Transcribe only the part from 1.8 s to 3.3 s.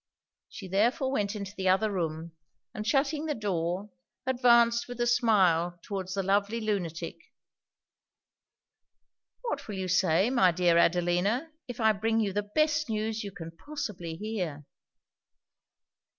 room, and shutting